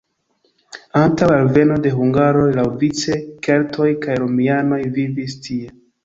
Antaŭ 0.99 1.25
alveno 1.33 1.75
de 1.83 1.91
hungaroj 1.97 2.45
laŭvice 2.59 3.17
keltoj 3.47 3.89
kaj 4.05 4.15
romianoj 4.23 4.81
vivis 4.97 5.37
tie. 5.49 5.69